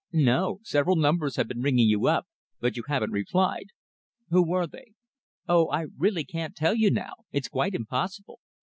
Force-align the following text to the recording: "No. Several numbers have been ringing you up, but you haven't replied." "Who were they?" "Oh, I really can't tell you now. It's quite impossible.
"No. 0.13 0.57
Several 0.63 0.95
numbers 0.95 1.35
have 1.35 1.47
been 1.47 1.61
ringing 1.61 1.87
you 1.87 2.07
up, 2.07 2.27
but 2.59 2.75
you 2.75 2.81
haven't 2.87 3.11
replied." 3.11 3.65
"Who 4.31 4.41
were 4.41 4.65
they?" 4.65 4.93
"Oh, 5.47 5.67
I 5.71 5.83
really 5.95 6.23
can't 6.23 6.55
tell 6.55 6.73
you 6.73 6.89
now. 6.89 7.13
It's 7.31 7.47
quite 7.49 7.75
impossible. 7.75 8.39